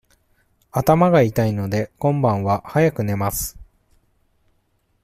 [0.71, 3.59] 頭が痛いので、今晩は早く寝ます。